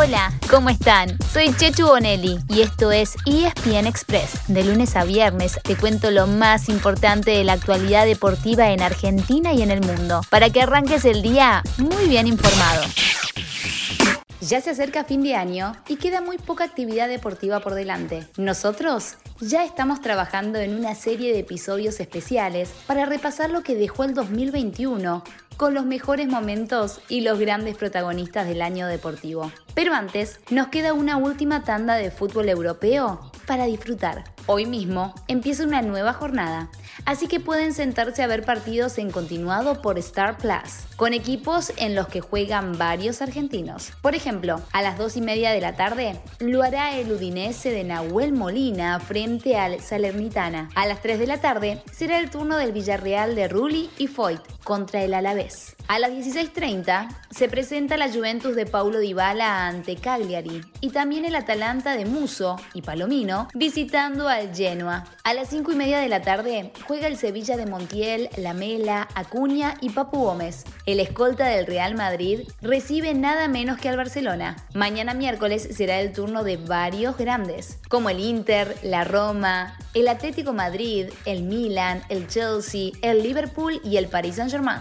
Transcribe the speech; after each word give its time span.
Hola, 0.00 0.32
¿cómo 0.48 0.70
están? 0.70 1.18
Soy 1.32 1.52
Chechu 1.52 1.84
Bonelli 1.84 2.38
y 2.48 2.60
esto 2.60 2.92
es 2.92 3.16
ESPN 3.26 3.88
Express. 3.88 4.46
De 4.46 4.62
lunes 4.62 4.94
a 4.94 5.02
viernes 5.02 5.58
te 5.64 5.74
cuento 5.74 6.12
lo 6.12 6.28
más 6.28 6.68
importante 6.68 7.32
de 7.32 7.42
la 7.42 7.54
actualidad 7.54 8.06
deportiva 8.06 8.70
en 8.70 8.80
Argentina 8.80 9.52
y 9.52 9.62
en 9.62 9.72
el 9.72 9.80
mundo, 9.80 10.20
para 10.30 10.50
que 10.50 10.62
arranques 10.62 11.04
el 11.04 11.20
día 11.20 11.64
muy 11.78 12.06
bien 12.06 12.28
informado. 12.28 12.84
Ya 14.40 14.60
se 14.60 14.70
acerca 14.70 15.02
fin 15.02 15.24
de 15.24 15.34
año 15.34 15.72
y 15.88 15.96
queda 15.96 16.20
muy 16.20 16.38
poca 16.38 16.62
actividad 16.62 17.08
deportiva 17.08 17.58
por 17.58 17.74
delante. 17.74 18.24
Nosotros 18.36 19.16
ya 19.40 19.64
estamos 19.64 20.00
trabajando 20.00 20.58
en 20.58 20.74
una 20.74 20.94
serie 20.94 21.32
de 21.32 21.40
episodios 21.40 22.00
especiales 22.00 22.72
para 22.86 23.06
repasar 23.06 23.50
lo 23.50 23.62
que 23.62 23.76
dejó 23.76 24.04
el 24.04 24.14
2021 24.14 25.22
con 25.56 25.74
los 25.74 25.84
mejores 25.84 26.28
momentos 26.28 27.00
y 27.08 27.22
los 27.22 27.38
grandes 27.38 27.76
protagonistas 27.76 28.46
del 28.46 28.62
año 28.62 28.86
deportivo. 28.86 29.50
Pero 29.74 29.92
antes, 29.92 30.40
nos 30.50 30.68
queda 30.68 30.92
una 30.92 31.16
última 31.16 31.64
tanda 31.64 31.96
de 31.96 32.12
fútbol 32.12 32.48
europeo 32.48 33.32
para 33.46 33.66
disfrutar. 33.66 34.24
Hoy 34.46 34.66
mismo 34.66 35.14
empieza 35.26 35.64
una 35.64 35.82
nueva 35.82 36.12
jornada, 36.12 36.70
así 37.04 37.26
que 37.26 37.40
pueden 37.40 37.74
sentarse 37.74 38.22
a 38.22 38.26
ver 38.28 38.44
partidos 38.44 38.98
en 38.98 39.10
continuado 39.10 39.82
por 39.82 39.98
Star 39.98 40.38
Plus, 40.38 40.86
con 40.96 41.12
equipos 41.12 41.72
en 41.76 41.94
los 41.94 42.08
que 42.08 42.20
juegan 42.20 42.78
varios 42.78 43.20
argentinos. 43.20 43.92
Por 44.00 44.14
ejemplo, 44.14 44.62
a 44.72 44.80
las 44.80 44.96
2 44.96 45.16
y 45.16 45.20
media 45.22 45.50
de 45.50 45.60
la 45.60 45.74
tarde 45.76 46.20
lo 46.38 46.62
hará 46.62 46.96
el 46.96 47.12
Udinese 47.12 47.70
de 47.70 47.84
Nahuel 47.84 48.32
Molina 48.32 49.00
frente 49.00 49.27
al 49.28 49.80
Salernitana. 49.80 50.70
A 50.74 50.86
las 50.86 51.02
3 51.02 51.18
de 51.18 51.26
la 51.26 51.38
tarde 51.38 51.82
será 51.92 52.18
el 52.18 52.30
turno 52.30 52.56
del 52.56 52.72
Villarreal 52.72 53.34
de 53.34 53.46
Rulli 53.46 53.90
y 53.98 54.06
Foyt 54.06 54.40
contra 54.64 55.02
el 55.02 55.12
Alavés. 55.12 55.76
A 55.86 55.98
las 55.98 56.10
16.30 56.10 57.08
se 57.30 57.48
presenta 57.48 57.96
la 57.96 58.10
Juventus 58.10 58.54
de 58.54 58.66
Paulo 58.66 58.98
Dybala 58.98 59.66
ante 59.66 59.96
Cagliari 59.96 60.60
y 60.82 60.90
también 60.90 61.24
el 61.24 61.34
Atalanta 61.34 61.96
de 61.96 62.04
Muso 62.04 62.56
y 62.74 62.82
Palomino 62.82 63.48
visitando 63.54 64.28
al 64.28 64.54
Genoa. 64.54 65.04
A 65.24 65.32
las 65.32 65.48
5 65.48 65.72
y 65.72 65.76
media 65.76 65.98
de 65.98 66.08
la 66.08 66.20
tarde 66.20 66.72
juega 66.86 67.06
el 67.06 67.16
Sevilla 67.16 67.56
de 67.56 67.64
Montiel, 67.64 68.28
Lamela, 68.36 69.08
Acuña 69.14 69.74
y 69.80 69.90
Papu 69.90 70.18
Gómez. 70.18 70.64
El 70.84 71.00
escolta 71.00 71.46
del 71.46 71.66
Real 71.66 71.94
Madrid 71.94 72.40
recibe 72.60 73.14
nada 73.14 73.48
menos 73.48 73.78
que 73.78 73.88
al 73.88 73.96
Barcelona. 73.96 74.56
Mañana 74.74 75.14
miércoles 75.14 75.68
será 75.74 76.00
el 76.00 76.12
turno 76.12 76.44
de 76.44 76.58
varios 76.58 77.16
grandes, 77.16 77.78
como 77.88 78.10
el 78.10 78.20
Inter, 78.20 78.76
la 78.82 79.04
Roma, 79.04 79.17
el 79.94 80.06
Atlético 80.06 80.52
Madrid, 80.52 81.08
el 81.24 81.42
Milan, 81.42 82.02
el 82.08 82.28
Chelsea, 82.28 82.92
el 83.02 83.20
Liverpool 83.20 83.80
y 83.82 83.96
el 83.96 84.06
Paris 84.06 84.36
Saint-Germain. 84.36 84.78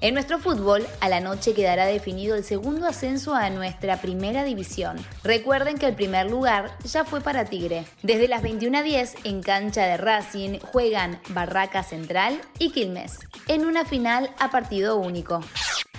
En 0.00 0.14
nuestro 0.14 0.38
fútbol, 0.38 0.86
a 1.00 1.08
la 1.08 1.18
noche 1.18 1.52
quedará 1.52 1.84
definido 1.86 2.36
el 2.36 2.44
segundo 2.44 2.86
ascenso 2.86 3.34
a 3.34 3.50
nuestra 3.50 4.00
primera 4.00 4.44
división. 4.44 5.04
Recuerden 5.24 5.78
que 5.78 5.86
el 5.86 5.96
primer 5.96 6.30
lugar 6.30 6.76
ya 6.84 7.04
fue 7.04 7.20
para 7.20 7.46
Tigre. 7.46 7.86
Desde 8.04 8.28
las 8.28 8.42
21.10 8.44 9.14
en 9.24 9.42
cancha 9.42 9.84
de 9.84 9.96
Racing 9.96 10.60
juegan 10.60 11.18
Barraca 11.30 11.82
Central 11.82 12.40
y 12.60 12.70
Quilmes, 12.70 13.18
en 13.48 13.64
una 13.64 13.84
final 13.84 14.30
a 14.38 14.52
partido 14.52 14.96
único. 14.96 15.40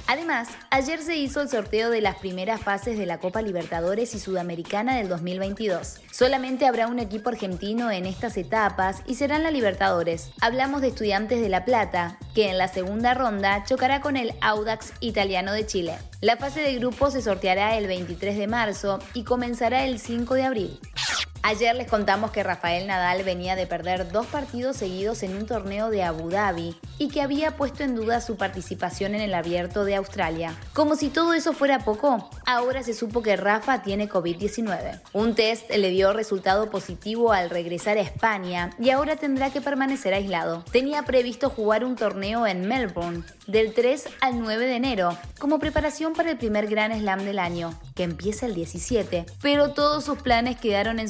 Además, 0.07 0.47
ayer 0.69 1.01
se 1.01 1.17
hizo 1.17 1.41
el 1.41 1.49
sorteo 1.49 1.89
de 1.89 1.99
las 1.99 2.15
primeras 2.15 2.61
fases 2.61 2.97
de 2.97 3.05
la 3.05 3.19
Copa 3.19 3.41
Libertadores 3.41 4.15
y 4.15 4.19
Sudamericana 4.19 4.95
del 4.95 5.09
2022. 5.09 5.99
Solamente 6.11 6.65
habrá 6.65 6.87
un 6.87 6.99
equipo 6.99 7.29
argentino 7.29 7.91
en 7.91 8.05
estas 8.05 8.37
etapas 8.37 9.01
y 9.05 9.15
serán 9.15 9.43
la 9.43 9.51
Libertadores. 9.51 10.31
Hablamos 10.39 10.79
de 10.79 10.87
Estudiantes 10.87 11.41
de 11.41 11.49
La 11.49 11.65
Plata, 11.65 12.17
que 12.33 12.49
en 12.49 12.57
la 12.57 12.69
segunda 12.69 13.15
ronda 13.15 13.65
chocará 13.65 13.99
con 13.99 14.15
el 14.15 14.33
Audax 14.39 14.93
italiano 15.01 15.51
de 15.51 15.65
Chile. 15.65 15.97
La 16.21 16.37
fase 16.37 16.61
de 16.61 16.75
grupo 16.75 17.11
se 17.11 17.21
sorteará 17.21 17.77
el 17.77 17.87
23 17.87 18.37
de 18.37 18.47
marzo 18.47 18.99
y 19.13 19.25
comenzará 19.25 19.83
el 19.83 19.99
5 19.99 20.35
de 20.35 20.43
abril. 20.43 20.79
Ayer 21.43 21.75
les 21.75 21.87
contamos 21.87 22.31
que 22.31 22.43
Rafael 22.43 22.87
Nadal 22.87 23.23
venía 23.23 23.55
de 23.55 23.67
perder 23.67 24.11
dos 24.11 24.25
partidos 24.27 24.77
seguidos 24.77 25.23
en 25.23 25.35
un 25.35 25.45
torneo 25.45 25.89
de 25.89 26.03
Abu 26.03 26.29
Dhabi 26.29 26.75
y 26.97 27.09
que 27.09 27.21
había 27.21 27.55
puesto 27.55 27.83
en 27.83 27.95
duda 27.95 28.21
su 28.21 28.37
participación 28.37 29.15
en 29.15 29.21
el 29.21 29.33
abierto 29.33 29.85
de 29.85 29.95
Australia. 29.95 30.55
Como 30.73 30.95
si 30.95 31.09
todo 31.09 31.33
eso 31.33 31.53
fuera 31.53 31.79
poco, 31.79 32.29
ahora 32.45 32.83
se 32.83 32.93
supo 32.93 33.21
que 33.21 33.37
Rafa 33.37 33.81
tiene 33.81 34.09
COVID-19. 34.09 35.01
Un 35.13 35.35
test 35.35 35.69
le 35.69 35.89
dio 35.89 36.13
resultado 36.13 36.69
positivo 36.69 37.31
al 37.31 37.49
regresar 37.49 37.97
a 37.97 38.01
España 38.01 38.71
y 38.79 38.89
ahora 38.89 39.15
tendrá 39.15 39.51
que 39.51 39.61
permanecer 39.61 40.13
aislado. 40.13 40.63
Tenía 40.71 41.03
previsto 41.03 41.49
jugar 41.49 41.83
un 41.85 41.95
torneo 41.95 42.47
en 42.47 42.67
Melbourne 42.67 43.23
del 43.45 43.73
3 43.73 44.09
al 44.21 44.39
9 44.39 44.65
de 44.65 44.75
enero 44.75 45.17
como 45.39 45.59
preparación 45.59 46.13
para 46.13 46.31
el 46.31 46.37
primer 46.37 46.67
Gran 46.67 46.97
Slam 46.97 47.23
del 47.23 47.39
año, 47.39 47.79
que 47.95 48.03
empieza 48.03 48.45
el 48.45 48.55
17, 48.55 49.25
pero 49.41 49.71
todos 49.71 50.03
sus 50.03 50.21
planes 50.21 50.57
quedaron 50.57 50.99
en 50.99 51.09